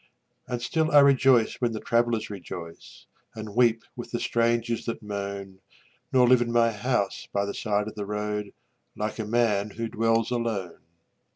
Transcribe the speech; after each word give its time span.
And 0.47 0.59
still 0.63 0.89
I 0.89 0.97
rejoice 1.01 1.61
when 1.61 1.73
the 1.73 1.79
travelers 1.79 2.31
rejoice 2.31 3.05
And 3.35 3.53
weep 3.55 3.83
with 3.95 4.09
the 4.09 4.19
strangers 4.19 4.85
that 4.85 5.03
moan, 5.03 5.59
Nor 6.11 6.27
live 6.27 6.41
in 6.41 6.51
my 6.51 6.71
house 6.71 7.27
by 7.31 7.45
the 7.45 7.53
side 7.53 7.87
of 7.87 7.93
the 7.93 8.07
road 8.07 8.51
Like 8.95 9.19
a 9.19 9.25
man 9.25 9.69
who 9.69 9.87
dwells 9.89 10.31
alone. 10.31 10.81